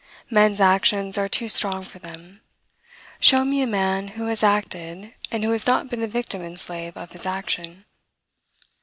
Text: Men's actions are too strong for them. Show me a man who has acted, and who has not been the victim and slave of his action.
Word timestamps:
Men's 0.31 0.59
actions 0.59 1.15
are 1.19 1.29
too 1.29 1.47
strong 1.47 1.83
for 1.83 1.99
them. 1.99 2.41
Show 3.19 3.45
me 3.45 3.61
a 3.61 3.67
man 3.67 4.07
who 4.17 4.25
has 4.25 4.41
acted, 4.43 5.13
and 5.29 5.43
who 5.43 5.51
has 5.51 5.67
not 5.67 5.89
been 5.91 6.01
the 6.01 6.07
victim 6.07 6.41
and 6.41 6.59
slave 6.59 6.97
of 6.97 7.11
his 7.11 7.27
action. 7.27 7.85